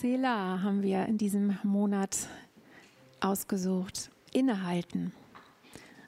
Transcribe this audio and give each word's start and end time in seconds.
Selah 0.00 0.62
haben 0.62 0.82
wir 0.82 1.04
in 1.04 1.18
diesem 1.18 1.58
Monat 1.62 2.16
ausgesucht. 3.20 4.10
Innehalten. 4.32 5.12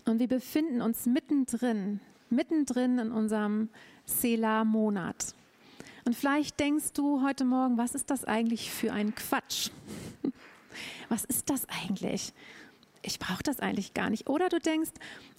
Und 0.06 0.18
wir 0.18 0.28
befinden 0.28 0.80
uns 0.80 1.04
mittendrin, 1.04 2.00
mittendrin 2.30 2.98
in 2.98 3.12
unserem 3.12 3.68
Selah-Monat. 4.06 5.34
Und 6.06 6.16
vielleicht 6.16 6.58
denkst 6.58 6.94
du 6.94 7.22
heute 7.22 7.44
Morgen, 7.44 7.76
was 7.76 7.94
ist 7.94 8.08
das 8.08 8.24
eigentlich 8.24 8.70
für 8.70 8.94
ein 8.94 9.14
Quatsch? 9.14 9.68
Was 11.10 11.26
ist 11.26 11.50
das 11.50 11.68
eigentlich? 11.68 12.32
Ich 13.02 13.18
brauche 13.18 13.42
das 13.42 13.60
eigentlich 13.60 13.92
gar 13.92 14.08
nicht. 14.08 14.30
Oder 14.30 14.48
du 14.48 14.58
denkst, 14.58 14.92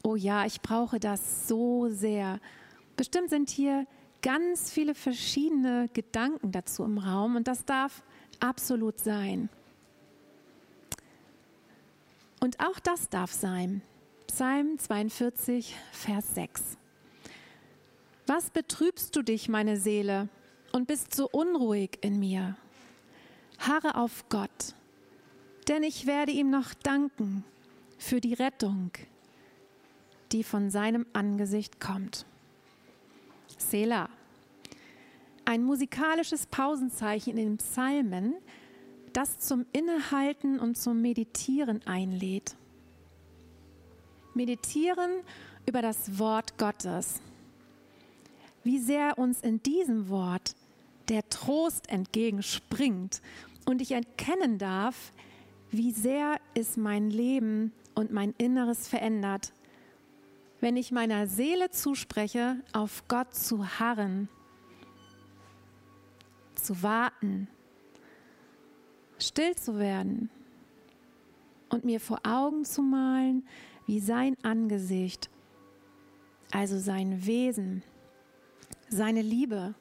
oh 0.03 0.15
ja, 0.15 0.45
ich 0.45 0.61
brauche 0.61 0.99
das 0.99 1.47
so 1.47 1.89
sehr. 1.89 2.39
Bestimmt 2.95 3.31
sind 3.31 3.49
hier 3.49 3.87
ganz 4.23 4.71
viele 4.71 4.95
verschiedene 4.95 5.89
Gedanken 5.93 6.51
dazu 6.51 6.83
im 6.83 6.97
Raum 6.97 7.35
und 7.35 7.47
das 7.47 7.65
darf 7.65 8.01
absolut 8.39 8.99
sein. 8.99 9.49
Und 12.39 12.59
auch 12.59 12.79
das 12.79 13.09
darf 13.09 13.31
sein. 13.31 13.83
Psalm 14.27 14.79
42, 14.79 15.75
Vers 15.91 16.33
6. 16.33 16.77
Was 18.25 18.49
betrübst 18.49 19.15
du 19.15 19.21
dich, 19.21 19.49
meine 19.49 19.77
Seele, 19.77 20.29
und 20.71 20.87
bist 20.87 21.13
so 21.13 21.29
unruhig 21.29 21.99
in 22.01 22.19
mir? 22.19 22.57
Harre 23.59 23.95
auf 23.95 24.27
Gott, 24.29 24.73
denn 25.67 25.83
ich 25.83 26.07
werde 26.07 26.31
ihm 26.31 26.49
noch 26.49 26.73
danken 26.73 27.43
für 27.97 28.19
die 28.19 28.33
Rettung, 28.33 28.91
die 30.31 30.43
von 30.43 30.71
seinem 30.71 31.05
Angesicht 31.13 31.79
kommt. 31.79 32.25
Selah. 33.59 34.09
Ein 35.45 35.63
musikalisches 35.63 36.45
Pausenzeichen 36.45 37.31
in 37.31 37.45
den 37.45 37.57
Psalmen, 37.57 38.35
das 39.13 39.39
zum 39.39 39.65
Innehalten 39.71 40.59
und 40.59 40.77
zum 40.77 41.01
Meditieren 41.01 41.85
einlädt. 41.85 42.55
Meditieren 44.33 45.11
über 45.65 45.81
das 45.81 46.17
Wort 46.17 46.57
Gottes. 46.57 47.21
Wie 48.63 48.79
sehr 48.79 49.17
uns 49.17 49.41
in 49.41 49.61
diesem 49.61 50.09
Wort 50.09 50.55
der 51.09 51.27
Trost 51.29 51.89
entgegenspringt 51.89 53.21
und 53.65 53.81
ich 53.81 53.91
erkennen 53.91 54.57
darf, 54.57 55.11
wie 55.69 55.91
sehr 55.91 56.39
es 56.53 56.77
mein 56.77 57.09
Leben 57.09 57.73
und 57.95 58.11
mein 58.11 58.33
Inneres 58.37 58.87
verändert, 58.87 59.51
wenn 60.63 60.77
ich 60.77 60.93
meiner 60.93 61.27
Seele 61.27 61.71
zuspreche, 61.71 62.55
auf 62.71 63.03
Gott 63.09 63.35
zu 63.35 63.79
harren, 63.79 64.29
zu 66.55 66.81
warten, 66.81 67.49
still 69.19 69.57
zu 69.57 69.77
werden 69.77 70.29
und 71.67 71.83
mir 71.83 71.99
vor 71.99 72.21
Augen 72.23 72.63
zu 72.63 72.81
malen, 72.81 73.45
wie 73.87 73.99
sein 73.99 74.37
Angesicht, 74.41 75.29
also 76.51 76.79
sein 76.79 77.25
Wesen, 77.25 77.83
seine 78.87 79.21
Liebe, 79.21 79.75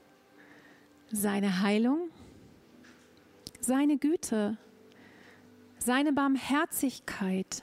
seine 1.13 1.61
Heilung, 1.63 2.11
seine 3.61 3.99
Güte, 3.99 4.59
seine 5.79 6.13
Barmherzigkeit, 6.13 7.63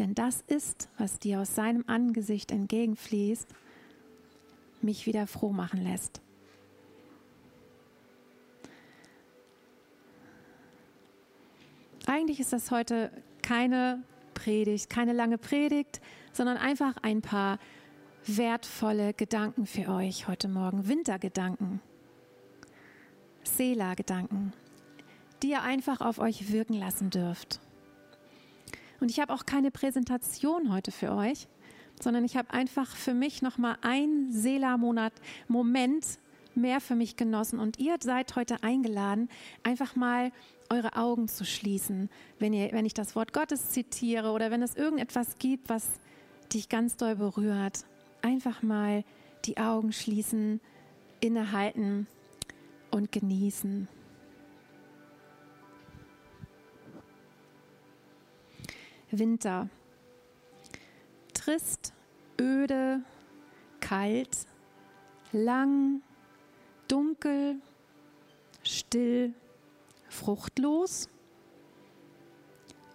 denn 0.00 0.14
das 0.14 0.42
ist, 0.46 0.88
was 0.98 1.18
dir 1.18 1.40
aus 1.40 1.54
seinem 1.54 1.84
Angesicht 1.86 2.50
entgegenfließt, 2.50 3.48
mich 4.80 5.06
wieder 5.06 5.26
froh 5.26 5.52
machen 5.52 5.84
lässt. 5.84 6.22
Eigentlich 12.06 12.40
ist 12.40 12.52
das 12.52 12.70
heute 12.70 13.12
keine 13.42 14.02
Predigt, 14.32 14.88
keine 14.88 15.12
lange 15.12 15.36
Predigt, 15.36 16.00
sondern 16.32 16.56
einfach 16.56 16.96
ein 17.02 17.20
paar 17.20 17.58
wertvolle 18.26 19.12
Gedanken 19.12 19.66
für 19.66 19.88
euch 19.88 20.26
heute 20.26 20.48
Morgen, 20.48 20.88
Wintergedanken, 20.88 21.80
Sela-Gedanken, 23.44 24.54
die 25.42 25.50
ihr 25.50 25.62
einfach 25.62 26.00
auf 26.00 26.18
euch 26.18 26.50
wirken 26.50 26.74
lassen 26.74 27.10
dürft. 27.10 27.60
Und 29.00 29.10
ich 29.10 29.20
habe 29.20 29.32
auch 29.32 29.46
keine 29.46 29.70
Präsentation 29.70 30.72
heute 30.72 30.92
für 30.92 31.12
euch, 31.12 31.48
sondern 32.00 32.24
ich 32.24 32.36
habe 32.36 32.52
einfach 32.52 32.94
für 32.94 33.14
mich 33.14 33.42
nochmal 33.42 33.76
ein 33.82 34.30
Sela-Monat, 34.30 35.12
Moment 35.48 36.18
mehr 36.54 36.80
für 36.80 36.94
mich 36.94 37.16
genossen. 37.16 37.58
Und 37.58 37.78
ihr 37.78 37.96
seid 38.00 38.36
heute 38.36 38.62
eingeladen, 38.62 39.28
einfach 39.62 39.96
mal 39.96 40.32
eure 40.68 40.96
Augen 40.96 41.28
zu 41.28 41.44
schließen, 41.44 42.10
wenn, 42.38 42.52
ihr, 42.52 42.72
wenn 42.72 42.86
ich 42.86 42.94
das 42.94 43.16
Wort 43.16 43.32
Gottes 43.32 43.70
zitiere 43.70 44.30
oder 44.32 44.50
wenn 44.50 44.62
es 44.62 44.76
irgendetwas 44.76 45.38
gibt, 45.38 45.68
was 45.68 45.84
dich 46.52 46.68
ganz 46.68 46.96
doll 46.96 47.16
berührt. 47.16 47.84
Einfach 48.22 48.62
mal 48.62 49.04
die 49.44 49.56
Augen 49.56 49.92
schließen, 49.92 50.60
innehalten 51.20 52.06
und 52.90 53.12
genießen. 53.12 53.88
Winter. 59.12 59.68
Trist, 61.34 61.92
öde, 62.40 63.02
kalt, 63.80 64.46
lang, 65.32 66.02
dunkel, 66.88 67.60
still, 68.62 69.34
fruchtlos 70.08 71.08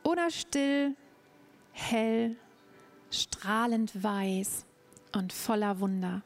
oder 0.03 0.30
still, 0.30 0.96
hell, 1.72 2.36
strahlend 3.12 4.03
weiß 4.03 4.66
und 5.14 5.34
voller 5.34 5.80
Wunder. 5.80 6.22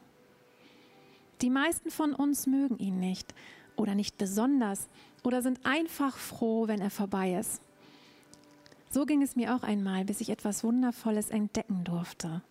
Die 1.40 1.50
meisten 1.50 1.90
von 1.90 2.14
uns 2.14 2.46
mögen 2.46 2.78
ihn 2.78 3.00
nicht 3.00 3.34
oder 3.76 3.94
nicht 3.94 4.18
besonders 4.18 4.88
oder 5.24 5.40
sind 5.40 5.64
einfach 5.64 6.16
froh, 6.16 6.68
wenn 6.68 6.80
er 6.80 6.90
vorbei 6.90 7.34
ist. 7.34 7.62
So 8.92 9.06
ging 9.06 9.22
es 9.22 9.36
mir 9.36 9.54
auch 9.54 9.62
einmal, 9.62 10.04
bis 10.04 10.20
ich 10.20 10.30
etwas 10.30 10.64
Wundervolles 10.64 11.30
entdecken 11.30 11.84
durfte. 11.84 12.42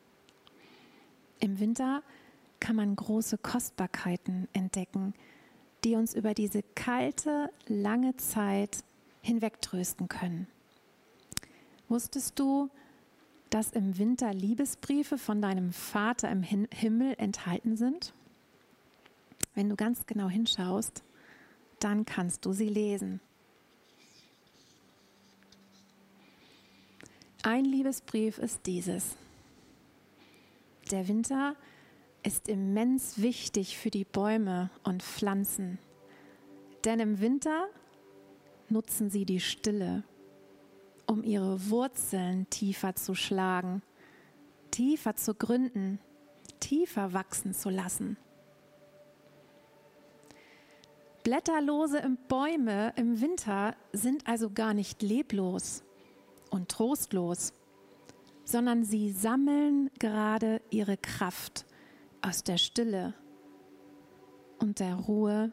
Im 1.42 1.60
Winter 1.60 2.02
kann 2.62 2.78
man 2.78 2.96
große 2.96 3.38
Kostbarkeiten 3.38 4.48
entdecken, 4.54 5.14
die 5.84 5.96
uns 5.96 6.14
über 6.14 6.34
diese 6.34 6.64
kalte, 6.76 7.52
lange 7.68 8.16
Zeit 8.16 8.84
hinwegtrösten 9.22 10.08
können. 10.08 10.48
Wusstest 11.90 12.40
du, 12.40 12.70
dass 13.50 13.72
im 13.72 13.98
Winter 13.98 14.34
Liebesbriefe 14.34 15.18
von 15.18 15.42
deinem 15.42 15.74
Vater 15.74 16.30
im 16.30 16.44
Himmel 16.44 17.16
enthalten 17.18 17.76
sind? 17.76 18.14
Wenn 19.56 19.68
du 19.70 19.76
ganz 19.76 20.06
genau 20.06 20.30
hinschaust, 20.30 21.04
dann 21.80 22.06
kannst 22.06 22.46
du 22.46 22.54
sie 22.54 22.70
lesen. 22.70 23.20
Ein 27.44 27.64
Liebesbrief 27.64 28.38
ist 28.38 28.66
dieses. 28.66 29.16
Der 30.92 31.08
Winter 31.08 31.56
ist 32.22 32.50
immens 32.50 33.22
wichtig 33.22 33.78
für 33.78 33.90
die 33.90 34.04
Bäume 34.04 34.70
und 34.84 35.02
Pflanzen, 35.02 35.80
denn 36.84 37.00
im 37.00 37.22
Winter 37.22 37.70
nutzen 38.68 39.10
sie 39.10 39.24
die 39.24 39.40
Stille, 39.40 40.04
um 41.06 41.24
ihre 41.24 41.70
Wurzeln 41.70 42.50
tiefer 42.50 42.96
zu 42.96 43.16
schlagen, 43.16 43.84
tiefer 44.70 45.16
zu 45.16 45.34
gründen, 45.34 46.00
tiefer 46.60 47.14
wachsen 47.14 47.54
zu 47.54 47.70
lassen. 47.70 48.18
Blätterlose 51.24 52.02
Bäume 52.28 52.92
im 52.98 53.22
Winter 53.22 53.78
sind 53.94 54.28
also 54.28 54.50
gar 54.50 54.74
nicht 54.74 55.02
leblos 55.02 55.84
und 56.50 56.70
trostlos, 56.70 57.54
sondern 58.44 58.84
sie 58.84 59.12
sammeln 59.12 59.90
gerade 60.00 60.62
ihre 60.70 60.98
Kraft 60.98 61.66
aus 62.22 62.44
der 62.44 62.58
Stille 62.58 63.14
und 64.58 64.80
der 64.80 64.96
Ruhe 64.96 65.52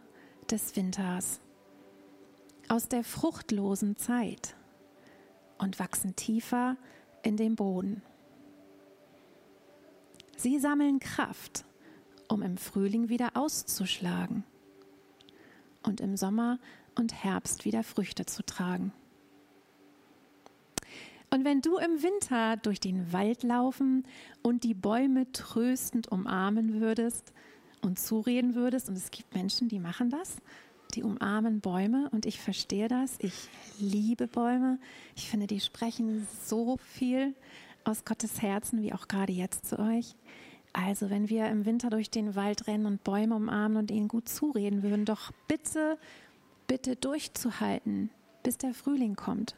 des 0.51 0.75
Winters, 0.77 1.41
aus 2.69 2.89
der 2.89 3.05
fruchtlosen 3.05 3.97
Zeit 3.97 4.57
und 5.59 5.79
wachsen 5.79 6.17
tiefer 6.17 6.77
in 7.23 7.37
den 7.37 7.57
Boden. 7.57 8.03
Sie 10.37 10.59
sammeln 10.59 11.01
Kraft, 11.01 11.65
um 12.29 12.43
im 12.43 12.57
Frühling 12.57 13.09
wieder 13.09 13.37
auszuschlagen 13.37 14.45
und 15.83 16.01
im 16.01 16.17
Sommer 16.17 16.59
und 16.95 17.15
Herbst 17.25 17.65
wieder 17.65 17.83
Früchte 17.83 18.27
zu 18.27 18.45
tragen. 18.45 18.93
Und 21.31 21.45
wenn 21.45 21.61
du 21.61 21.77
im 21.79 22.03
Winter 22.03 22.57
durch 22.57 22.81
den 22.81 23.13
Wald 23.13 23.43
laufen 23.43 24.05
und 24.43 24.65
die 24.65 24.75
Bäume 24.75 25.31
tröstend 25.33 26.09
umarmen 26.09 26.81
würdest 26.81 27.33
und 27.83 27.99
zureden 27.99 28.55
würdest, 28.55 28.89
und 28.89 28.97
es 28.97 29.11
gibt 29.11 29.35
Menschen, 29.35 29.69
die 29.69 29.81
machen 29.81 30.11
das, 30.11 30.37
die 30.95 31.03
umarmen 31.03 31.61
Bäume 31.61 32.09
und 32.13 32.27
ich 32.27 32.41
verstehe 32.41 32.89
das. 32.89 33.17
Ich 33.19 33.49
liebe 33.79 34.29
Bäume. 34.29 34.79
Ich 35.17 35.29
finde, 35.29 35.47
die 35.47 35.61
sprechen 35.61 36.27
so 36.45 36.77
viel 36.79 37.35
aus 37.85 38.05
Gottes 38.05 38.41
Herzen, 38.41 38.83
wie 38.83 38.93
auch 38.93 39.09
gerade 39.09 39.33
jetzt 39.33 39.67
zu 39.67 39.79
euch. 39.79 40.15
Also, 40.73 41.11
wenn 41.11 41.29
wir 41.29 41.47
im 41.49 41.65
Winter 41.65 41.91
durch 41.91 42.11
den 42.11 42.35
Wald 42.35 42.67
rennen 42.67 42.87
und 42.87 43.03
Bäume 43.03 43.35
umarmen 43.35 43.79
und 43.79 43.91
ihnen 43.91 44.09
gut 44.09 44.29
zureden 44.29 44.83
würden, 44.83 45.05
doch 45.05 45.33
bitte, 45.49 45.99
bitte 46.67 46.97
durchzuhalten, 46.97 48.11
bis 48.43 48.59
der 48.59 48.75
Frühling 48.75 49.17
kommt. 49.17 49.57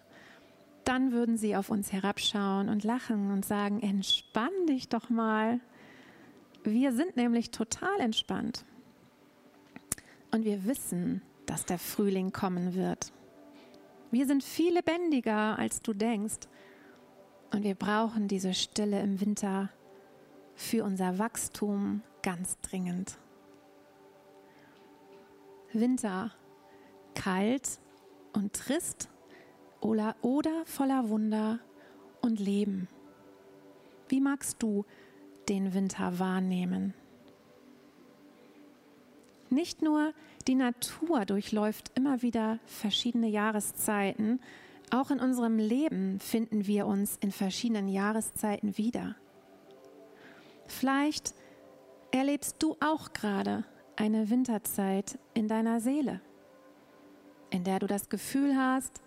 Dann 0.89 1.13
würden 1.13 1.37
sie 1.37 1.55
auf 1.55 1.69
uns 1.69 1.93
herabschauen 1.93 2.71
und 2.71 2.83
lachen 2.83 3.31
und 3.31 3.45
sagen, 3.45 3.81
entspann 3.81 4.67
dich 4.67 4.89
doch 4.89 5.11
mal. 5.11 5.61
Wir 6.65 6.95
sind 6.95 7.15
nämlich 7.15 7.51
total 7.51 8.01
entspannt. 8.01 8.65
Und 10.31 10.47
wir 10.47 10.65
wissen, 10.65 11.21
dass 11.45 11.67
der 11.67 11.79
Frühling 11.79 12.33
kommen 12.33 12.75
wird. 12.75 13.13
Wir 14.11 14.27
sind 14.27 14.43
viel 14.43 14.73
lebendiger, 14.73 15.59
als 15.59 15.83
du 15.83 15.93
denkst. 15.93 16.49
Und 17.53 17.65
wir 17.65 17.75
brauchen 17.75 18.27
diese 18.27 18.55
Stille 18.55 19.03
im 19.03 19.21
Winter 19.21 19.69
für 20.55 20.85
unser 20.85 21.19
Wachstum 21.19 22.01
ganz 22.23 22.59
dringend. 22.63 23.19
Winter, 25.75 26.33
kalt 27.15 27.79
und 28.33 28.55
trist 28.55 29.11
oder, 29.81 30.17
oder 30.23 30.65
voller 30.65 31.09
Wunder 31.09 31.61
und 32.21 32.41
Leben. 32.41 32.89
Wie 34.09 34.21
magst 34.21 34.63
du 34.63 34.85
den 35.49 35.75
Winter 35.75 36.19
wahrnehmen? 36.19 36.95
Nicht 39.51 39.83
nur 39.83 40.13
die 40.47 40.55
Natur 40.55 41.25
durchläuft 41.25 41.93
immer 41.95 42.23
wieder 42.23 42.59
verschiedene 42.67 43.29
Jahreszeiten, 43.29 44.41
auch 44.91 45.11
in 45.11 45.21
unserem 45.21 45.59
Leben 45.59 46.21
finden 46.21 46.67
wir 46.67 46.87
uns 46.87 47.17
in 47.21 47.31
verschiedenen 47.31 47.89
Jahreszeiten 47.89 48.79
wieder. 48.79 49.17
Vielleicht 50.67 51.35
erlebst 52.11 52.57
du 52.63 52.77
auch 52.81 53.13
gerade 53.13 53.65
eine 53.97 54.31
Winterzeit 54.31 55.19
in 55.35 55.49
deiner 55.49 55.81
Seele, 55.81 56.21
in 57.51 57.65
der 57.65 57.79
du 57.79 57.87
das 57.87 58.09
Gefühl 58.09 58.57
hast, 58.57 59.03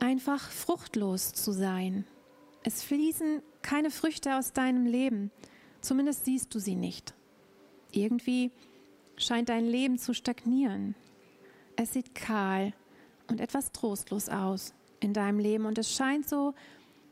einfach 0.00 0.50
fruchtlos 0.50 1.32
zu 1.32 1.52
sein. 1.52 2.04
Es 2.62 2.82
fließen 2.82 3.42
keine 3.62 3.90
Früchte 3.90 4.36
aus 4.36 4.52
deinem 4.52 4.86
Leben, 4.86 5.30
zumindest 5.80 6.24
siehst 6.24 6.54
du 6.54 6.58
sie 6.58 6.74
nicht. 6.74 7.14
Irgendwie 7.92 8.50
scheint 9.16 9.48
dein 9.48 9.66
Leben 9.66 9.98
zu 9.98 10.14
stagnieren. 10.14 10.94
Es 11.76 11.92
sieht 11.92 12.14
kahl 12.14 12.72
und 13.28 13.40
etwas 13.40 13.72
trostlos 13.72 14.28
aus 14.28 14.74
in 15.00 15.12
deinem 15.12 15.38
Leben 15.38 15.64
und 15.66 15.78
es 15.78 15.92
scheint 15.94 16.28
so, 16.28 16.54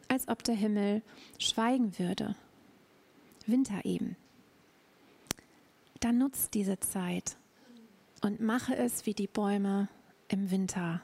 als 0.09 0.29
ob 0.29 0.43
der 0.43 0.55
Himmel 0.55 1.03
schweigen 1.39 1.99
würde. 1.99 2.35
Winter 3.47 3.85
eben. 3.85 4.17
Dann 6.01 6.19
nutzt 6.19 6.55
diese 6.55 6.79
Zeit 6.81 7.37
und 8.23 8.41
mache 8.41 8.77
es 8.77 9.07
wie 9.07 9.15
die 9.15 9.27
Bäume 9.27 9.89
im 10.29 10.51
Winter. 10.51 11.03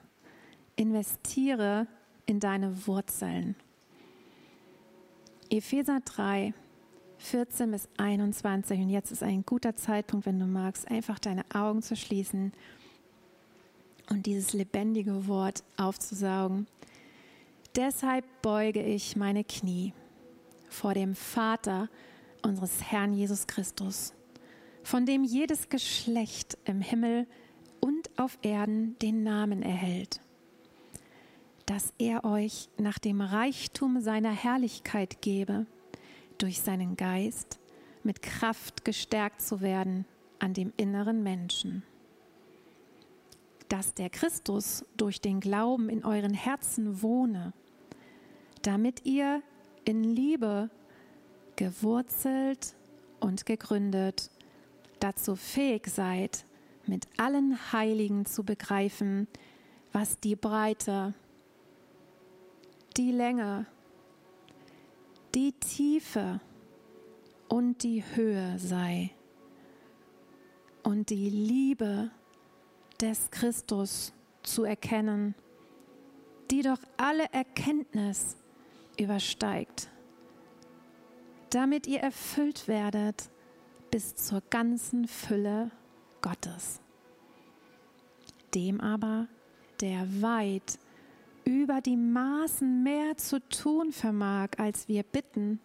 Investiere 0.77 1.87
in 2.27 2.41
deine 2.41 2.87
Wurzeln. 2.87 3.55
Epheser 5.51 6.01
3, 6.05 6.55
14 7.19 7.71
bis 7.71 7.89
21. 7.97 8.81
Und 8.81 8.91
jetzt 8.91 9.13
ist 9.13 9.23
ein 9.23 9.45
guter 9.45 9.77
Zeitpunkt, 9.77 10.27
wenn 10.27 10.39
du 10.39 10.47
magst, 10.47 10.91
einfach 10.91 11.19
deine 11.19 11.45
Augen 11.55 11.83
zu 11.83 11.97
schließen 11.97 12.53
und 14.11 14.27
dieses 14.27 14.53
lebendige 14.53 15.27
Wort 15.29 15.65
aufzusaugen. 15.77 16.67
Deshalb 17.77 18.25
beuge 18.43 18.83
ich 18.83 19.17
meine 19.17 19.45
Knie 19.45 19.93
vor 20.69 20.95
dem 20.95 21.15
Vater 21.15 21.89
unseres 22.43 22.83
Herrn 22.91 23.13
Jesus 23.13 23.47
Christus, 23.47 24.13
von 24.83 25.07
dem 25.07 25.25
jedes 25.25 25.69
Geschlecht 25.69 26.59
im 26.65 26.81
Himmel 26.81 27.27
und 27.81 28.11
auf 28.19 28.39
Erden 28.43 28.97
den 29.01 29.23
Namen 29.23 29.63
erhält, 29.63 30.21
dass 31.67 31.93
er 31.99 32.25
euch 32.25 32.69
nach 32.79 32.99
dem 32.99 33.21
Reichtum 33.21 34.01
seiner 34.01 34.33
Herrlichkeit 34.33 35.23
gebe, 35.23 35.67
durch 36.39 36.61
seinen 36.61 36.97
Geist 36.97 37.59
mit 38.03 38.23
Kraft 38.23 38.85
gestärkt 38.85 39.41
zu 39.41 39.61
werden 39.61 40.05
an 40.39 40.53
dem 40.53 40.73
inneren 40.77 41.23
Menschen. 41.23 41.83
Dass 43.69 43.95
der 43.95 44.11
Christus 44.11 44.85
durch 44.97 45.21
den 45.21 45.41
Glauben 45.41 45.89
in 45.89 46.05
euren 46.05 46.35
Herzen 46.35 47.03
wohne, 47.03 47.53
damit 48.63 49.07
ihr 49.07 49.43
in 49.85 50.05
Liebe 50.05 50.71
gewurzelt 51.57 52.75
und 53.21 53.47
gegründet 53.47 54.31
dazu 55.01 55.37
fähig 55.37 55.87
seid, 55.87 56.45
mit 56.87 57.07
allen 57.17 57.73
Heiligen 57.73 58.27
zu 58.27 58.45
begreifen, 58.45 59.29
was 59.93 60.19
die 60.21 60.37
Breite, 60.37 61.15
die 62.97 63.11
Länge, 63.11 63.67
die 65.35 65.53
Tiefe 65.53 66.41
und 67.49 67.83
die 67.83 68.05
Höhe 68.15 68.59
sei 68.59 69.11
und 70.85 71.11
die 71.11 71.29
Liebe 71.29 72.11
des 73.01 73.31
Christus 73.31 74.13
zu 74.43 74.65
erkennen, 74.65 75.35
die 76.51 76.63
doch 76.63 76.79
alle 76.97 77.25
Erkenntnis 77.33 78.37
übersteigt, 78.99 79.89
damit 81.51 81.87
ihr 81.87 82.01
erfüllt 82.01 82.69
werdet 82.69 83.29
bis 83.91 84.15
zur 84.15 84.41
ganzen 84.51 85.09
Fülle 85.09 85.71
Gottes. 86.23 86.81
Dem 88.55 88.81
aber, 88.81 89.27
der 89.81 90.23
weit 90.23 90.79
über 91.45 91.81
die 91.81 91.97
Maßen 91.97 92.83
mehr 92.83 93.17
zu 93.17 93.41
tun 93.49 93.93
vermag, 93.93 94.51
als 94.59 94.89
wir 94.89 95.03
bitten 95.03 95.61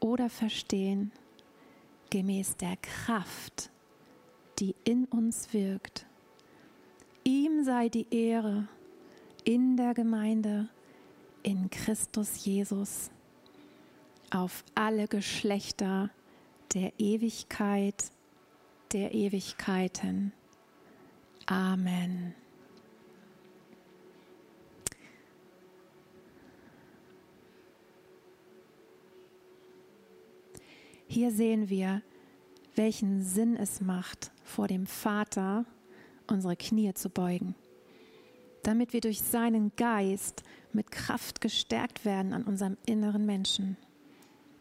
oder 0.00 0.28
verstehen, 0.30 1.12
gemäß 2.10 2.56
der 2.56 2.76
Kraft, 2.76 3.70
die 4.58 4.74
in 4.84 5.04
uns 5.06 5.52
wirkt. 5.52 6.06
Ihm 7.24 7.64
sei 7.64 7.88
die 7.88 8.06
Ehre 8.10 8.68
in 9.44 9.76
der 9.76 9.94
Gemeinde, 9.94 10.68
in 11.42 11.70
Christus 11.70 12.44
Jesus, 12.44 13.10
auf 14.30 14.64
alle 14.74 15.08
Geschlechter 15.08 16.10
der 16.72 16.92
Ewigkeit 16.98 18.10
der 18.92 19.14
Ewigkeiten. 19.14 20.32
Amen. 21.46 22.34
Hier 31.16 31.30
sehen 31.30 31.70
wir, 31.70 32.02
welchen 32.74 33.22
Sinn 33.22 33.56
es 33.56 33.80
macht, 33.80 34.32
vor 34.44 34.68
dem 34.68 34.86
Vater 34.86 35.64
unsere 36.26 36.56
Knie 36.56 36.92
zu 36.92 37.08
beugen, 37.08 37.54
damit 38.62 38.92
wir 38.92 39.00
durch 39.00 39.22
seinen 39.22 39.74
Geist 39.76 40.42
mit 40.74 40.90
Kraft 40.90 41.40
gestärkt 41.40 42.04
werden 42.04 42.34
an 42.34 42.42
unserem 42.42 42.76
inneren 42.84 43.24
Menschen, 43.24 43.78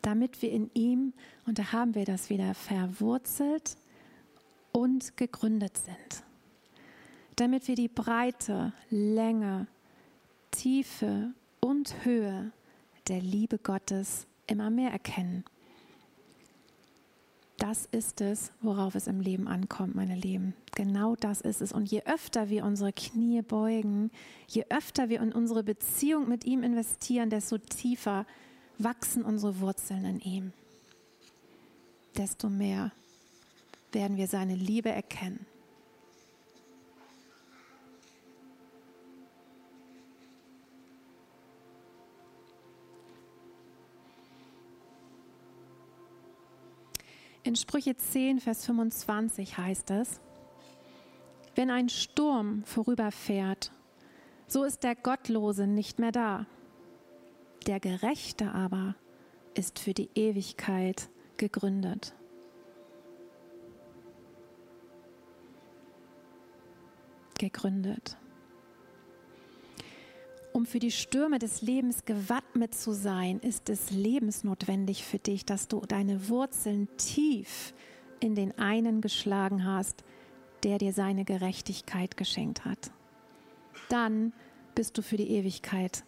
damit 0.01 0.41
wir 0.41 0.49
in 0.49 0.71
ihm, 0.73 1.11
und 1.45 1.59
da 1.59 1.73
haben 1.73 1.93
wir 1.93 2.05
das 2.05 2.29
wieder, 2.29 2.53
verwurzelt 2.53 3.75
und 4.71 5.17
gegründet 5.17 5.75
sind, 5.75 6.23
damit 7.35 7.67
wir 7.67 7.75
die 7.75 7.89
Breite, 7.89 8.71
Länge, 8.89 9.67
Tiefe 10.51 11.33
und 11.59 12.05
Höhe 12.05 12.53
der 13.09 13.19
Liebe 13.19 13.57
Gottes 13.57 14.25
immer 14.47 14.69
mehr 14.69 14.91
erkennen 14.91 15.43
das 17.57 17.85
ist 17.85 18.21
es, 18.21 18.51
worauf 18.61 18.95
es 18.95 19.07
im 19.07 19.21
Leben 19.21 19.47
ankommt, 19.47 19.95
meine 19.95 20.15
Lieben. 20.15 20.53
Genau 20.75 21.15
das 21.15 21.41
ist 21.41 21.61
es. 21.61 21.71
Und 21.71 21.89
je 21.89 22.03
öfter 22.03 22.49
wir 22.49 22.65
unsere 22.65 22.91
Knie 22.91 23.41
beugen, 23.41 24.11
je 24.47 24.65
öfter 24.69 25.09
wir 25.09 25.21
in 25.21 25.31
unsere 25.31 25.63
Beziehung 25.63 26.27
mit 26.27 26.45
ihm 26.45 26.63
investieren, 26.63 27.29
desto 27.29 27.57
tiefer 27.57 28.25
wachsen 28.77 29.23
unsere 29.23 29.59
Wurzeln 29.59 30.05
in 30.05 30.19
ihm. 30.19 30.53
Desto 32.17 32.49
mehr 32.49 32.91
werden 33.91 34.17
wir 34.17 34.27
seine 34.27 34.55
Liebe 34.55 34.89
erkennen. 34.89 35.45
In 47.45 47.55
Sprüche 47.55 47.95
10, 47.95 48.39
Vers 48.39 48.65
25 48.65 49.59
heißt 49.59 49.91
es, 49.91 50.19
Wenn 51.53 51.69
ein 51.69 51.89
Sturm 51.89 52.63
vorüberfährt, 52.63 53.71
so 54.47 54.63
ist 54.63 54.83
der 54.83 54.95
Gottlose 54.95 55.67
nicht 55.67 55.99
mehr 55.99 56.11
da. 56.11 56.47
Der 57.67 57.79
Gerechte 57.79 58.51
aber 58.51 58.95
ist 59.53 59.77
für 59.77 59.93
die 59.93 60.09
Ewigkeit 60.15 61.07
gegründet. 61.37 62.15
Gegründet. 67.37 68.17
Um 70.55 70.65
für 70.65 70.79
die 70.79 70.91
Stürme 70.91 71.37
des 71.37 71.61
Lebens 71.61 72.05
gewappnet 72.05 72.73
zu 72.73 72.93
sein, 72.93 73.39
ist 73.39 73.67
es 73.67 73.91
lebensnotwendig 73.91 75.03
für 75.03 75.19
dich, 75.19 75.45
dass 75.45 75.67
du 75.67 75.81
deine 75.81 76.29
Wurzeln 76.29 76.87
tief 76.95 77.73
in 78.21 78.35
den 78.35 78.57
einen 78.57 79.01
geschlagen 79.01 79.65
hast, 79.65 80.05
der 80.63 80.77
dir 80.77 80.93
seine 80.93 81.25
Gerechtigkeit 81.25 82.15
geschenkt 82.15 82.63
hat. 82.63 82.89
Dann 83.89 84.31
bist 84.75 84.97
du 84.97 85.01
für 85.01 85.17
die 85.17 85.29
Ewigkeit 85.29 86.05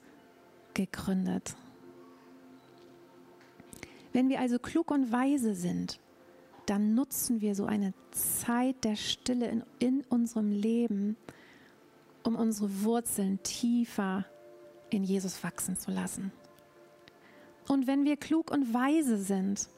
gegründet. 0.75 1.57
Wenn 4.13 4.29
wir 4.29 4.39
also 4.39 4.59
klug 4.59 4.91
und 4.91 5.11
weise 5.11 5.55
sind, 5.55 5.99
dann 6.67 6.95
nutzen 6.95 7.41
wir 7.41 7.53
so 7.53 7.65
eine 7.65 7.93
Zeit 8.11 8.85
der 8.85 8.95
Stille 8.95 9.49
in, 9.49 9.63
in 9.79 10.05
unserem 10.07 10.53
Leben, 10.53 11.17
um 12.23 12.37
unsere 12.37 12.83
Wurzeln 12.83 13.43
tiefer 13.43 14.23
in 14.89 15.03
Jesus 15.03 15.43
wachsen 15.43 15.77
zu 15.77 15.91
lassen. 15.91 16.31
Und 17.67 17.87
wenn 17.87 18.05
wir 18.05 18.17
klug 18.17 18.51
und 18.51 18.73
weise 18.73 19.17
sind, 19.17 19.69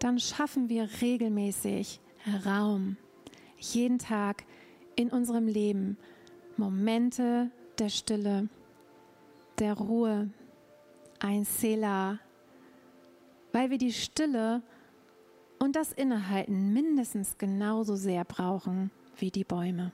dann 0.00 0.18
schaffen 0.18 0.68
wir 0.68 0.88
regelmäßig 1.00 2.00
Raum, 2.44 2.96
jeden 3.58 3.98
Tag 3.98 4.44
in 4.96 5.10
unserem 5.10 5.46
Leben 5.46 5.96
Momente 6.56 7.50
der 7.78 7.88
Stille, 7.88 8.48
der 9.58 9.74
Ruhe, 9.74 10.30
ein 11.20 11.44
Selah, 11.44 12.18
weil 13.52 13.70
wir 13.70 13.78
die 13.78 13.92
Stille 13.92 14.62
und 15.58 15.76
das 15.76 15.92
Innehalten 15.92 16.72
mindestens 16.72 17.38
genauso 17.38 17.96
sehr 17.96 18.24
brauchen 18.24 18.90
wie 19.16 19.30
die 19.30 19.44
Bäume. 19.44 19.92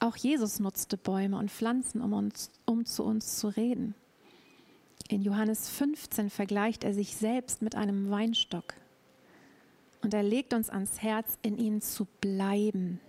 Auch 0.00 0.16
Jesus 0.16 0.60
nutzte 0.60 0.96
Bäume 0.96 1.38
und 1.38 1.50
Pflanzen, 1.50 2.02
um, 2.02 2.12
uns, 2.12 2.50
um 2.66 2.84
zu 2.84 3.04
uns 3.04 3.38
zu 3.38 3.48
reden. 3.48 3.94
In 5.08 5.22
Johannes 5.22 5.68
15 5.70 6.30
vergleicht 6.30 6.84
er 6.84 6.94
sich 6.94 7.16
selbst 7.16 7.62
mit 7.62 7.74
einem 7.74 8.10
Weinstock. 8.10 8.74
Und 10.02 10.14
er 10.14 10.22
legt 10.22 10.54
uns 10.54 10.70
ans 10.70 11.02
Herz, 11.02 11.38
in 11.42 11.58
ihm 11.58 11.80
zu 11.80 12.06
bleiben, 12.20 13.00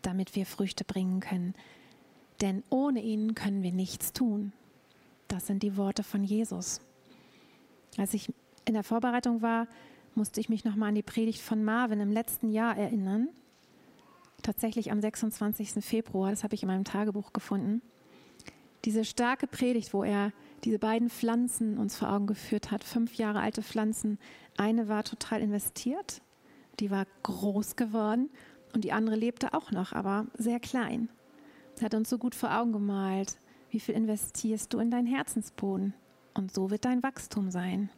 damit 0.00 0.34
wir 0.34 0.46
Früchte 0.46 0.84
bringen 0.84 1.20
können. 1.20 1.54
Denn 2.40 2.62
ohne 2.70 3.02
ihn 3.02 3.34
können 3.34 3.62
wir 3.62 3.72
nichts 3.72 4.14
tun. 4.14 4.52
Das 5.28 5.46
sind 5.46 5.62
die 5.62 5.76
Worte 5.76 6.02
von 6.02 6.24
Jesus. 6.24 6.80
Als 7.98 8.14
ich 8.14 8.32
in 8.64 8.74
der 8.74 8.84
Vorbereitung 8.84 9.42
war, 9.42 9.66
musste 10.14 10.40
ich 10.40 10.48
mich 10.48 10.64
nochmal 10.64 10.90
an 10.90 10.94
die 10.94 11.02
Predigt 11.02 11.42
von 11.42 11.64
Marvin 11.64 12.00
im 12.00 12.12
letzten 12.12 12.50
Jahr 12.50 12.76
erinnern 12.78 13.28
tatsächlich 14.42 14.92
am 14.92 15.00
26. 15.00 15.84
Februar, 15.84 16.30
das 16.30 16.44
habe 16.44 16.54
ich 16.54 16.62
in 16.62 16.68
meinem 16.68 16.84
Tagebuch 16.84 17.32
gefunden, 17.32 17.82
diese 18.84 19.04
starke 19.04 19.48
Predigt, 19.48 19.92
wo 19.92 20.04
er 20.04 20.32
diese 20.64 20.78
beiden 20.78 21.10
Pflanzen 21.10 21.76
uns 21.76 21.96
vor 21.96 22.10
Augen 22.10 22.28
geführt 22.28 22.70
hat, 22.70 22.84
fünf 22.84 23.14
Jahre 23.14 23.40
alte 23.40 23.62
Pflanzen. 23.62 24.18
Eine 24.56 24.88
war 24.88 25.02
total 25.02 25.40
investiert, 25.40 26.22
die 26.78 26.90
war 26.90 27.06
groß 27.24 27.74
geworden 27.74 28.30
und 28.74 28.84
die 28.84 28.92
andere 28.92 29.16
lebte 29.16 29.54
auch 29.54 29.72
noch, 29.72 29.92
aber 29.92 30.26
sehr 30.34 30.60
klein. 30.60 31.08
Er 31.78 31.86
hat 31.86 31.94
uns 31.94 32.08
so 32.08 32.16
gut 32.16 32.34
vor 32.34 32.56
Augen 32.56 32.72
gemalt, 32.72 33.38
wie 33.70 33.80
viel 33.80 33.96
investierst 33.96 34.72
du 34.72 34.78
in 34.78 34.90
deinen 34.90 35.06
Herzensboden 35.06 35.92
und 36.34 36.54
so 36.54 36.70
wird 36.70 36.84
dein 36.84 37.02
Wachstum 37.02 37.50
sein. 37.50 37.90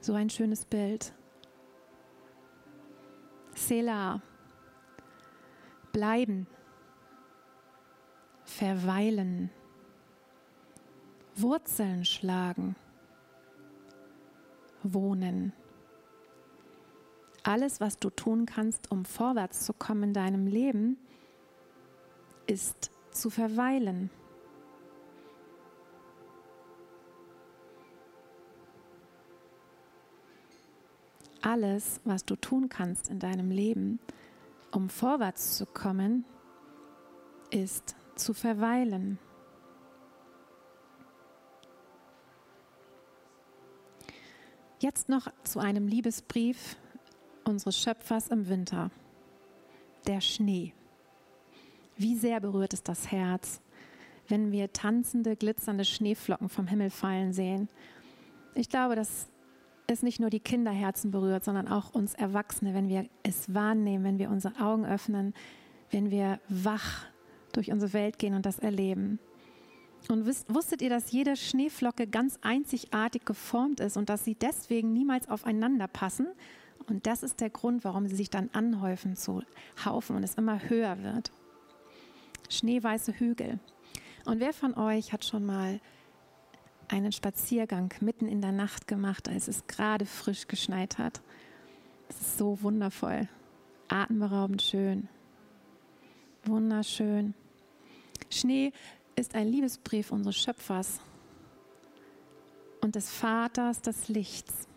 So 0.00 0.14
ein 0.14 0.30
schönes 0.30 0.64
Bild. 0.64 1.12
Selah 3.54 4.22
bleiben, 5.96 6.46
verweilen, 8.44 9.48
Wurzeln 11.34 12.04
schlagen, 12.04 12.76
wohnen. 14.82 15.54
Alles, 17.44 17.80
was 17.80 17.96
du 17.96 18.10
tun 18.10 18.44
kannst, 18.44 18.90
um 18.90 19.06
vorwärts 19.06 19.64
zu 19.64 19.72
kommen 19.72 20.02
in 20.02 20.12
deinem 20.12 20.46
Leben, 20.46 20.98
ist 22.46 22.90
zu 23.10 23.30
verweilen. 23.30 24.10
Alles, 31.40 32.02
was 32.04 32.26
du 32.26 32.36
tun 32.36 32.68
kannst 32.68 33.08
in 33.08 33.18
deinem 33.18 33.50
Leben, 33.50 33.98
um 34.72 34.88
vorwärts 34.88 35.56
zu 35.56 35.66
kommen, 35.66 36.24
ist 37.50 37.96
zu 38.16 38.34
verweilen. 38.34 39.18
Jetzt 44.78 45.08
noch 45.08 45.28
zu 45.42 45.58
einem 45.58 45.88
Liebesbrief 45.88 46.76
unseres 47.44 47.80
Schöpfers 47.80 48.28
im 48.28 48.48
Winter. 48.48 48.90
Der 50.06 50.20
Schnee. 50.20 50.74
Wie 51.96 52.16
sehr 52.16 52.40
berührt 52.40 52.74
es 52.74 52.82
das 52.82 53.10
Herz, 53.10 53.62
wenn 54.28 54.52
wir 54.52 54.72
tanzende, 54.72 55.34
glitzernde 55.34 55.84
Schneeflocken 55.84 56.48
vom 56.48 56.66
Himmel 56.66 56.90
fallen 56.90 57.32
sehen. 57.32 57.68
Ich 58.54 58.68
glaube, 58.68 58.96
dass 58.96 59.28
es 59.86 60.02
nicht 60.02 60.20
nur 60.20 60.30
die 60.30 60.40
Kinderherzen 60.40 61.10
berührt, 61.10 61.44
sondern 61.44 61.68
auch 61.68 61.94
uns 61.94 62.14
Erwachsene, 62.14 62.74
wenn 62.74 62.88
wir 62.88 63.06
es 63.22 63.52
wahrnehmen, 63.54 64.04
wenn 64.04 64.18
wir 64.18 64.30
unsere 64.30 64.60
Augen 64.60 64.84
öffnen, 64.84 65.34
wenn 65.90 66.10
wir 66.10 66.40
wach 66.48 67.06
durch 67.52 67.70
unsere 67.70 67.92
Welt 67.92 68.18
gehen 68.18 68.34
und 68.34 68.46
das 68.46 68.58
erleben. 68.58 69.18
Und 70.08 70.26
wisst, 70.26 70.52
wusstet 70.52 70.82
ihr, 70.82 70.90
dass 70.90 71.10
jede 71.10 71.36
Schneeflocke 71.36 72.06
ganz 72.06 72.38
einzigartig 72.42 73.24
geformt 73.24 73.80
ist 73.80 73.96
und 73.96 74.08
dass 74.08 74.24
sie 74.24 74.34
deswegen 74.34 74.92
niemals 74.92 75.28
aufeinander 75.28 75.88
passen? 75.88 76.28
Und 76.88 77.06
das 77.06 77.22
ist 77.22 77.40
der 77.40 77.50
Grund, 77.50 77.84
warum 77.84 78.06
sie 78.06 78.14
sich 78.14 78.30
dann 78.30 78.50
anhäufen 78.52 79.16
zu 79.16 79.42
Haufen 79.84 80.16
und 80.16 80.22
es 80.22 80.34
immer 80.34 80.68
höher 80.68 81.02
wird. 81.02 81.32
Schneeweiße 82.48 83.14
Hügel. 83.18 83.58
Und 84.24 84.38
wer 84.38 84.52
von 84.52 84.74
euch 84.74 85.12
hat 85.12 85.24
schon 85.24 85.44
mal 85.44 85.80
einen 86.88 87.12
Spaziergang 87.12 87.92
mitten 88.00 88.28
in 88.28 88.40
der 88.40 88.52
Nacht 88.52 88.86
gemacht, 88.86 89.28
als 89.28 89.48
es 89.48 89.66
gerade 89.66 90.06
frisch 90.06 90.46
geschneit 90.46 90.98
hat. 90.98 91.20
Es 92.08 92.20
ist 92.20 92.38
so 92.38 92.62
wundervoll, 92.62 93.28
atemberaubend 93.88 94.62
schön, 94.62 95.08
wunderschön. 96.44 97.34
Schnee 98.30 98.72
ist 99.16 99.34
ein 99.34 99.48
Liebesbrief 99.48 100.12
unseres 100.12 100.36
Schöpfers 100.36 101.00
und 102.80 102.94
des 102.94 103.10
Vaters 103.10 103.82
des 103.82 104.08
Lichts. 104.08 104.68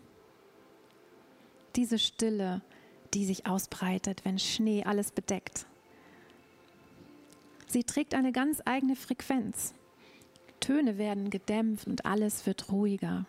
Diese 1.76 1.98
Stille, 1.98 2.62
die 3.14 3.24
sich 3.24 3.46
ausbreitet, 3.46 4.24
wenn 4.24 4.38
Schnee 4.38 4.84
alles 4.84 5.12
bedeckt. 5.12 5.66
Sie 7.68 7.84
trägt 7.84 8.14
eine 8.14 8.32
ganz 8.32 8.60
eigene 8.64 8.96
Frequenz. 8.96 9.74
Töne 10.60 10.98
werden 10.98 11.30
gedämpft 11.30 11.86
und 11.86 12.04
alles 12.06 12.46
wird 12.46 12.70
ruhiger. 12.70 13.26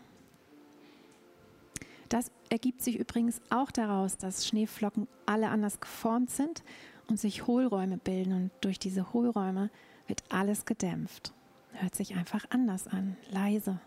Das 2.10 2.30
ergibt 2.50 2.82
sich 2.82 3.00
übrigens 3.00 3.42
auch 3.50 3.72
daraus, 3.72 4.18
dass 4.18 4.46
Schneeflocken 4.46 5.08
alle 5.26 5.48
anders 5.48 5.80
geformt 5.80 6.30
sind 6.30 6.62
und 7.08 7.20
sich 7.20 7.48
Hohlräume 7.48 7.98
bilden. 7.98 8.34
Und 8.34 8.52
durch 8.60 8.80
diese 8.80 9.14
Hohlräume 9.14 9.70
wird 10.08 10.22
alles 10.30 10.66
gedämpft. 10.66 11.34
Hört 11.72 11.96
sich 11.96 12.16
einfach 12.16 12.46
anders 12.50 12.88
an, 12.88 13.16
leise. 13.32 13.80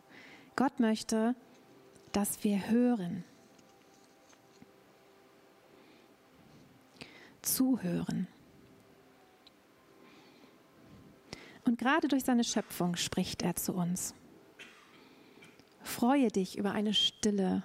Gott 0.57 0.81
möchte, 0.81 1.35
dass 2.13 2.45
wir 2.45 2.71
hören. 2.71 3.25
Zuhören. 7.43 8.27
Und 11.75 11.81
gerade 11.81 12.07
durch 12.07 12.23
seine 12.23 12.45
Schöpfung 12.45 12.95
spricht 12.95 13.43
er 13.43 13.57
zu 13.57 13.73
uns. 13.73 14.15
Freue 15.83 16.29
dich 16.29 16.57
über 16.57 16.71
eine 16.71 16.95
Stille 16.95 17.65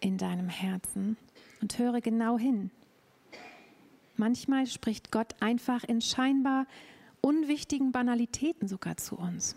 in 0.00 0.16
deinem 0.16 0.48
Herzen 0.48 1.18
und 1.60 1.78
höre 1.78 2.00
genau 2.00 2.38
hin. 2.38 2.70
Manchmal 4.16 4.66
spricht 4.66 5.12
Gott 5.12 5.34
einfach 5.40 5.84
in 5.84 6.00
scheinbar 6.00 6.66
unwichtigen 7.20 7.92
Banalitäten 7.92 8.66
sogar 8.66 8.96
zu 8.96 9.16
uns. 9.16 9.56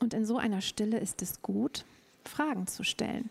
Und 0.00 0.14
in 0.14 0.26
so 0.26 0.36
einer 0.36 0.62
Stille 0.62 0.98
ist 0.98 1.22
es 1.22 1.42
gut, 1.42 1.84
Fragen 2.24 2.66
zu 2.66 2.82
stellen. 2.82 3.30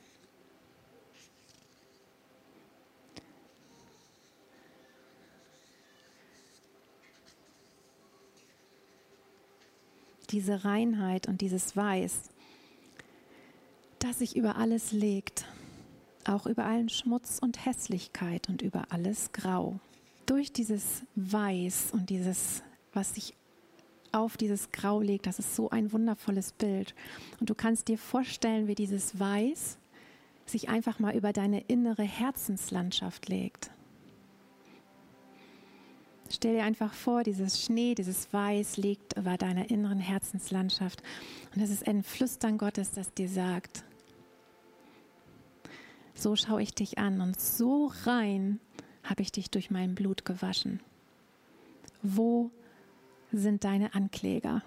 Diese 10.34 10.66
Reinheit 10.66 11.28
und 11.28 11.42
dieses 11.42 11.78
Weiß, 11.78 12.24
das 14.00 14.20
sich 14.20 14.36
über 14.36 14.58
alles 14.58 14.92
legt, 14.92 15.46
auch 16.26 16.46
über 16.46 16.66
allen 16.66 16.90
Schmutz 16.90 17.40
und 17.40 17.66
Hässlichkeit 17.66 18.50
und 18.50 18.62
über 18.62 18.86
alles 18.90 19.32
Grau. 19.32 19.80
Durch 20.26 20.52
dieses 20.52 21.04
Weiß 21.16 21.92
und 21.92 22.10
dieses, 22.10 22.64
was 22.94 23.14
sich 23.16 23.34
auf 24.12 24.38
dieses 24.38 24.72
Grau 24.72 25.02
legt, 25.02 25.26
das 25.26 25.40
ist 25.40 25.56
so 25.56 25.70
ein 25.70 25.92
wundervolles 25.92 26.54
Bild. 26.54 26.94
Und 27.40 27.50
du 27.50 27.56
kannst 27.56 27.88
dir 27.88 27.98
vorstellen, 27.98 28.68
wie 28.68 28.76
dieses 28.76 29.20
Weiß 29.20 29.78
sich 30.46 30.70
einfach 30.70 31.00
mal 31.00 31.16
über 31.16 31.34
deine 31.34 31.62
innere 31.62 32.04
Herzenslandschaft 32.04 33.30
legt. 33.30 33.72
Stell 36.34 36.56
dir 36.56 36.64
einfach 36.64 36.92
vor, 36.94 37.22
dieses 37.22 37.64
Schnee, 37.64 37.94
dieses 37.94 38.34
Weiß 38.34 38.78
liegt 38.78 39.16
über 39.16 39.38
deiner 39.38 39.70
inneren 39.70 40.00
Herzenslandschaft. 40.00 41.04
Und 41.54 41.62
es 41.62 41.70
ist 41.70 41.88
ein 41.88 42.02
Flüstern 42.02 42.58
Gottes, 42.58 42.90
das 42.90 43.14
dir 43.14 43.30
sagt, 43.30 43.84
so 46.16 46.36
schaue 46.36 46.64
ich 46.64 46.74
dich 46.74 46.98
an 46.98 47.22
und 47.22 47.40
so 47.40 47.92
rein 48.06 48.60
habe 49.04 49.22
ich 49.22 49.32
dich 49.32 49.52
durch 49.52 49.70
mein 49.70 49.94
Blut 49.94 50.26
gewaschen. 50.26 50.80
Wo 52.02 52.50
sind 53.32 53.64
deine 53.64 53.94
Ankläger? 53.94 54.64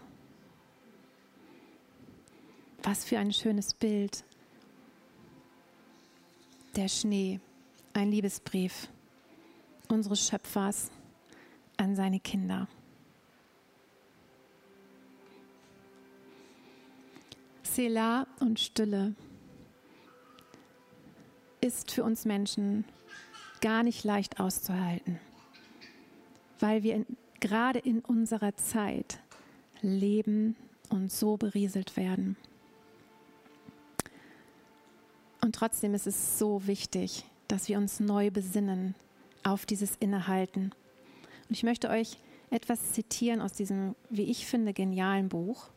Was 2.84 3.04
für 3.04 3.18
ein 3.18 3.32
schönes 3.32 3.74
Bild. 3.74 4.22
Der 6.76 6.86
Schnee, 6.86 7.40
ein 7.92 8.12
Liebesbrief 8.12 8.88
unseres 9.88 10.28
Schöpfers 10.28 10.92
an 11.76 11.96
seine 11.96 12.20
Kinder. 12.20 12.68
Selah 17.62 18.26
und 18.40 18.58
Stille 18.58 19.14
ist 21.60 21.90
für 21.90 22.04
uns 22.04 22.24
Menschen 22.24 22.84
gar 23.60 23.82
nicht 23.82 24.04
leicht 24.04 24.40
auszuhalten, 24.40 25.18
weil 26.60 26.82
wir 26.82 26.94
in, 26.94 27.06
gerade 27.40 27.78
in 27.78 28.00
unserer 28.00 28.56
Zeit 28.56 29.18
leben 29.82 30.56
und 30.88 31.10
so 31.12 31.36
berieselt 31.36 31.96
werden. 31.96 32.36
Und 35.42 35.54
trotzdem 35.54 35.94
ist 35.94 36.06
es 36.06 36.38
so 36.38 36.66
wichtig, 36.66 37.24
dass 37.46 37.68
wir 37.68 37.78
uns 37.78 38.00
neu 38.00 38.30
besinnen 38.30 38.94
auf 39.44 39.66
dieses 39.66 39.96
Innehalten. 39.96 40.72
Und 41.48 41.56
ich 41.56 41.62
möchte 41.62 41.88
euch 41.88 42.16
etwas 42.50 42.92
zitieren 42.92 43.40
aus 43.40 43.52
diesem, 43.52 43.94
wie 44.10 44.30
ich 44.30 44.46
finde, 44.46 44.72
genialen 44.72 45.28
Buch. 45.28 45.70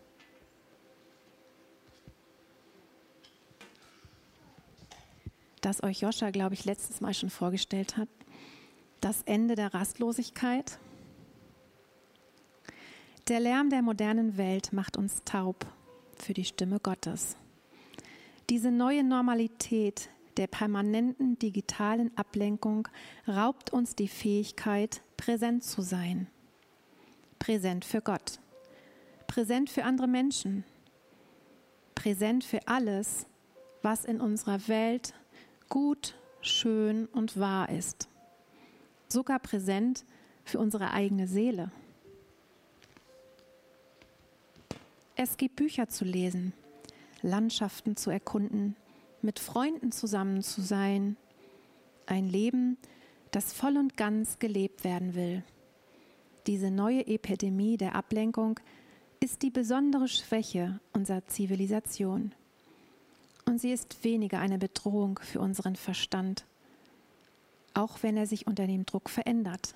das 5.61 5.83
euch 5.83 6.01
Joscha, 6.01 6.31
glaube 6.31 6.53
ich, 6.55 6.65
letztes 6.65 7.01
Mal 7.01 7.13
schon 7.13 7.29
vorgestellt 7.29 7.97
hat. 7.97 8.09
Das 9.01 9.21
Ende 9.23 9.55
der 9.55 9.73
Rastlosigkeit. 9.73 10.79
Der 13.27 13.39
Lärm 13.39 13.69
der 13.69 13.81
modernen 13.81 14.37
Welt 14.37 14.73
macht 14.73 14.97
uns 14.97 15.23
taub 15.23 15.65
für 16.15 16.33
die 16.33 16.45
Stimme 16.45 16.79
Gottes. 16.79 17.37
Diese 18.49 18.71
neue 18.71 19.03
Normalität 19.03 20.09
der 20.37 20.47
permanenten 20.47 21.37
digitalen 21.39 22.15
Ablenkung 22.17 22.87
raubt 23.27 23.71
uns 23.71 23.95
die 23.95 24.07
Fähigkeit, 24.07 25.01
präsent 25.17 25.63
zu 25.63 25.81
sein. 25.81 26.27
Präsent 27.39 27.85
für 27.85 28.01
Gott, 28.01 28.39
präsent 29.27 29.69
für 29.69 29.83
andere 29.83 30.07
Menschen, 30.07 30.63
präsent 31.95 32.43
für 32.43 32.67
alles, 32.67 33.25
was 33.81 34.05
in 34.05 34.19
unserer 34.21 34.67
Welt 34.67 35.13
gut, 35.69 36.15
schön 36.41 37.05
und 37.07 37.39
wahr 37.39 37.69
ist. 37.69 38.09
Sogar 39.07 39.39
präsent 39.39 40.05
für 40.43 40.59
unsere 40.59 40.91
eigene 40.91 41.27
Seele. 41.27 41.71
Es 45.15 45.35
gibt 45.35 45.57
Bücher 45.57 45.89
zu 45.89 46.05
lesen, 46.05 46.53
Landschaften 47.21 47.97
zu 47.97 48.09
erkunden, 48.09 48.75
mit 49.23 49.39
Freunden 49.39 49.91
zusammen 49.91 50.41
zu 50.41 50.61
sein. 50.61 51.17
Ein 52.05 52.27
Leben, 52.27 52.77
das 53.31 53.53
voll 53.53 53.77
und 53.77 53.97
ganz 53.97 54.39
gelebt 54.39 54.83
werden 54.83 55.15
will. 55.15 55.43
Diese 56.47 56.71
neue 56.71 57.05
Epidemie 57.07 57.77
der 57.77 57.95
Ablenkung 57.95 58.59
ist 59.19 59.41
die 59.41 59.51
besondere 59.51 60.07
Schwäche 60.07 60.79
unserer 60.93 61.25
Zivilisation 61.27 62.33
und 63.49 63.59
sie 63.59 63.71
ist 63.71 64.03
weniger 64.03 64.39
eine 64.39 64.59
Bedrohung 64.59 65.19
für 65.23 65.39
unseren 65.39 65.75
Verstand, 65.75 66.45
auch 67.73 68.03
wenn 68.03 68.15
er 68.15 68.27
sich 68.27 68.45
unter 68.45 68.67
dem 68.67 68.85
Druck 68.85 69.09
verändert. 69.09 69.73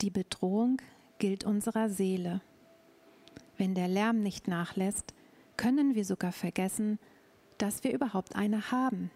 Die 0.00 0.10
Bedrohung 0.10 0.80
gilt 1.18 1.42
unserer 1.44 1.90
Seele. 1.90 2.40
Wenn 3.56 3.74
der 3.74 3.88
Lärm 3.88 4.20
nicht 4.20 4.46
nachlässt, 4.46 5.12
können 5.56 5.96
wir 5.96 6.04
sogar 6.04 6.30
vergessen, 6.30 7.00
dass 7.58 7.84
wir 7.84 7.92
überhaupt 7.92 8.36
eine 8.36 8.70
haben. 8.70 9.10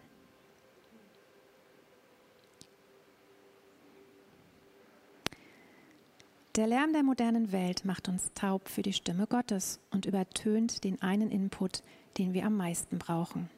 Der 6.57 6.67
Lärm 6.67 6.93
der 6.93 7.03
modernen 7.03 7.51
Welt 7.51 7.87
macht 7.87 8.09
uns 8.09 8.31
taub 8.35 8.69
für 8.69 8.83
die 8.83 8.93
Stimme 8.93 9.27
Gottes 9.27 9.81
und 9.91 10.05
übertönt 10.05 10.85
den 10.85 11.01
einen 11.01 11.31
Input, 11.31 11.83
den 12.19 12.35
wir 12.35 12.45
am 12.45 12.59
meisten 12.59 12.99
brauchen. 12.99 13.49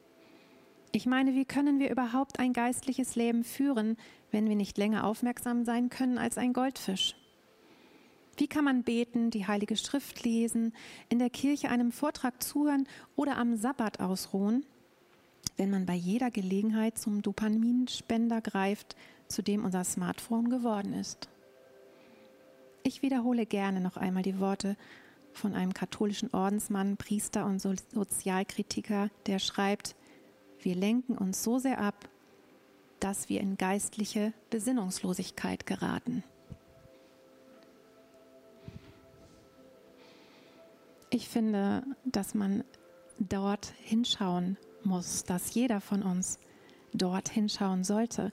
Ich 0.93 1.05
meine, 1.05 1.35
wie 1.35 1.43
können 1.43 1.79
wir 1.79 1.91
überhaupt 1.91 2.39
ein 2.39 2.53
geistliches 2.53 3.17
Leben 3.17 3.43
führen, 3.43 3.97
wenn 4.31 4.47
wir 4.47 4.55
nicht 4.55 4.77
länger 4.77 5.03
aufmerksam 5.03 5.65
sein 5.65 5.89
können 5.89 6.17
als 6.17 6.37
ein 6.37 6.53
Goldfisch? 6.53 7.17
Wie 8.37 8.47
kann 8.47 8.63
man 8.63 8.83
beten, 8.83 9.29
die 9.29 9.45
Heilige 9.45 9.75
Schrift 9.75 10.23
lesen, 10.23 10.73
in 11.09 11.19
der 11.19 11.29
Kirche 11.29 11.67
einem 11.67 11.91
Vortrag 11.91 12.41
zuhören 12.41 12.87
oder 13.17 13.35
am 13.35 13.57
Sabbat 13.57 13.99
ausruhen, 13.99 14.65
wenn 15.57 15.69
man 15.69 15.85
bei 15.85 15.93
jeder 15.93 16.31
Gelegenheit 16.31 16.97
zum 16.97 17.21
Dopaminspender 17.21 18.41
greift, 18.41 18.95
zu 19.27 19.41
dem 19.41 19.63
unser 19.63 19.83
Smartphone 19.83 20.49
geworden 20.49 20.93
ist? 20.93 21.29
Ich 22.83 23.01
wiederhole 23.01 23.45
gerne 23.45 23.81
noch 23.81 23.97
einmal 23.97 24.23
die 24.23 24.39
Worte 24.39 24.75
von 25.33 25.53
einem 25.53 25.73
katholischen 25.73 26.33
Ordensmann, 26.33 26.97
Priester 26.97 27.45
und 27.45 27.59
Sozialkritiker, 27.59 29.09
der 29.25 29.39
schreibt, 29.39 29.95
wir 30.59 30.75
lenken 30.75 31.17
uns 31.17 31.43
so 31.43 31.57
sehr 31.57 31.79
ab, 31.79 32.09
dass 32.99 33.29
wir 33.29 33.41
in 33.41 33.57
geistliche 33.57 34.33
Besinnungslosigkeit 34.49 35.65
geraten. 35.65 36.23
Ich 41.09 41.29
finde, 41.29 41.83
dass 42.03 42.33
man 42.33 42.63
dort 43.19 43.73
hinschauen 43.83 44.57
muss, 44.85 45.23
dass 45.23 45.53
jeder 45.53 45.81
von 45.81 46.03
uns 46.03 46.39
dort 46.93 47.29
hinschauen 47.29 47.83
sollte. 47.83 48.31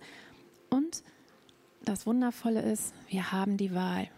Und 0.71 1.03
das 1.85 2.07
Wundervolle 2.07 2.63
ist, 2.63 2.95
wir 3.09 3.33
haben 3.33 3.57
die 3.57 3.75
Wahl. 3.75 4.09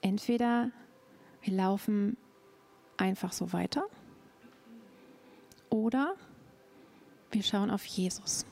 Entweder 0.00 0.70
wir 1.42 1.54
laufen 1.54 2.16
einfach 2.96 3.32
so 3.32 3.52
weiter. 3.52 3.84
Oder 5.70 6.14
wir 7.30 7.42
schauen 7.42 7.70
auf 7.70 7.84
Jesus. 7.84 8.46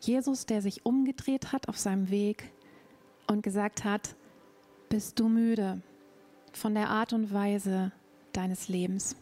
Jesus, 0.00 0.46
der 0.46 0.62
sich 0.62 0.86
umgedreht 0.86 1.52
hat 1.52 1.68
auf 1.68 1.78
seinem 1.78 2.10
Weg 2.10 2.52
und 3.26 3.42
gesagt 3.42 3.84
hat, 3.84 4.14
bist 4.88 5.18
du 5.18 5.28
müde 5.28 5.82
von 6.52 6.74
der 6.74 6.88
Art 6.88 7.12
und 7.12 7.32
Weise 7.32 7.92
deines 8.32 8.68
Lebens? 8.68 9.16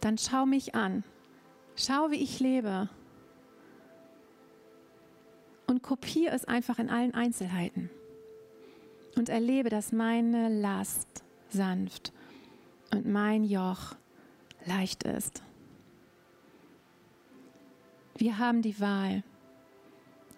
Dann 0.00 0.18
schau 0.18 0.46
mich 0.46 0.74
an. 0.74 1.04
Schau, 1.76 2.10
wie 2.10 2.22
ich 2.22 2.40
lebe. 2.40 2.88
Und 5.66 5.82
kopiere 5.82 6.34
es 6.34 6.44
einfach 6.44 6.78
in 6.78 6.88
allen 6.88 7.14
Einzelheiten 7.14 7.90
und 9.16 9.28
erlebe, 9.28 9.68
dass 9.68 9.92
meine 9.92 10.48
Last 10.48 11.22
sanft 11.50 12.12
und 12.92 13.06
mein 13.06 13.44
Joch 13.44 13.96
leicht 14.64 15.02
ist. 15.02 15.42
Wir 18.16 18.38
haben 18.38 18.62
die 18.62 18.80
Wahl, 18.80 19.22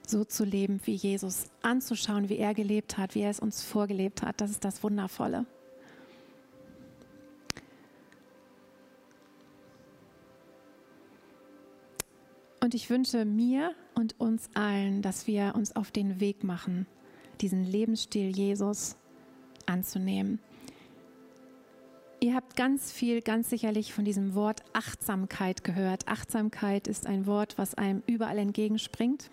so 0.06 0.24
zu 0.24 0.44
leben 0.44 0.80
wie 0.84 0.94
Jesus, 0.94 1.46
anzuschauen, 1.62 2.28
wie 2.28 2.38
er 2.38 2.52
gelebt 2.52 2.98
hat, 2.98 3.14
wie 3.14 3.20
er 3.20 3.30
es 3.30 3.40
uns 3.40 3.62
vorgelebt 3.62 4.22
hat. 4.22 4.40
Das 4.40 4.50
ist 4.50 4.64
das 4.64 4.82
Wundervolle. 4.82 5.46
Und 12.70 12.76
ich 12.76 12.88
wünsche 12.88 13.24
mir 13.24 13.74
und 13.96 14.20
uns 14.20 14.48
allen, 14.54 15.02
dass 15.02 15.26
wir 15.26 15.56
uns 15.56 15.74
auf 15.74 15.90
den 15.90 16.20
Weg 16.20 16.44
machen, 16.44 16.86
diesen 17.40 17.64
Lebensstil 17.64 18.28
Jesus 18.30 18.94
anzunehmen. 19.66 20.38
Ihr 22.20 22.36
habt 22.36 22.54
ganz 22.54 22.92
viel, 22.92 23.22
ganz 23.22 23.50
sicherlich 23.50 23.92
von 23.92 24.04
diesem 24.04 24.36
Wort 24.36 24.62
Achtsamkeit 24.72 25.64
gehört. 25.64 26.06
Achtsamkeit 26.06 26.86
ist 26.86 27.08
ein 27.08 27.26
Wort, 27.26 27.58
was 27.58 27.74
einem 27.74 28.04
überall 28.06 28.38
entgegenspringt. 28.38 29.32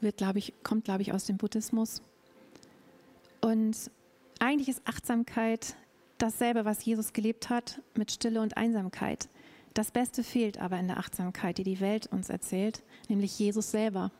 Wird, 0.00 0.16
glaube 0.16 0.40
ich, 0.40 0.54
kommt, 0.64 0.86
glaube 0.86 1.02
ich, 1.02 1.12
aus 1.12 1.24
dem 1.24 1.36
Buddhismus. 1.36 2.02
Und 3.40 3.92
eigentlich 4.40 4.70
ist 4.70 4.82
Achtsamkeit 4.88 5.76
dasselbe, 6.18 6.64
was 6.64 6.84
Jesus 6.84 7.12
gelebt 7.12 7.48
hat, 7.48 7.80
mit 7.94 8.10
Stille 8.10 8.40
und 8.40 8.56
Einsamkeit. 8.56 9.28
Das 9.74 9.90
Beste 9.90 10.22
fehlt 10.22 10.58
aber 10.58 10.78
in 10.78 10.86
der 10.86 10.98
Achtsamkeit, 10.98 11.58
die 11.58 11.64
die 11.64 11.80
Welt 11.80 12.06
uns 12.06 12.30
erzählt, 12.30 12.82
nämlich 13.08 13.38
Jesus 13.38 13.72
selber. 13.72 14.12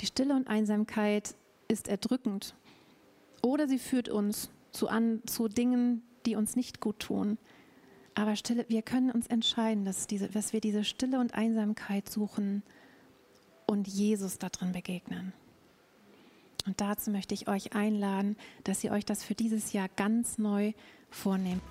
Die 0.00 0.06
Stille 0.06 0.34
und 0.34 0.46
Einsamkeit 0.46 1.34
ist 1.68 1.88
erdrückend 1.88 2.54
oder 3.42 3.66
sie 3.66 3.78
führt 3.78 4.10
uns 4.10 4.50
zu, 4.72 4.88
an, 4.88 5.22
zu 5.26 5.48
Dingen, 5.48 6.02
die 6.26 6.36
uns 6.36 6.54
nicht 6.54 6.80
gut 6.80 6.98
tun. 6.98 7.38
Aber 8.14 8.36
Stille, 8.36 8.66
wir 8.68 8.82
können 8.82 9.10
uns 9.10 9.26
entscheiden, 9.26 9.86
dass, 9.86 10.06
diese, 10.06 10.28
dass 10.28 10.52
wir 10.52 10.60
diese 10.60 10.84
Stille 10.84 11.18
und 11.18 11.34
Einsamkeit 11.34 12.10
suchen 12.10 12.62
und 13.66 13.88
Jesus 13.88 14.38
darin 14.38 14.72
begegnen. 14.72 15.32
Und 16.66 16.80
dazu 16.82 17.10
möchte 17.10 17.32
ich 17.32 17.48
euch 17.48 17.72
einladen, 17.74 18.36
dass 18.64 18.84
ihr 18.84 18.92
euch 18.92 19.06
das 19.06 19.24
für 19.24 19.34
dieses 19.34 19.72
Jahr 19.72 19.88
ganz 19.88 20.36
neu 20.36 20.74
vornehmt. 21.08 21.62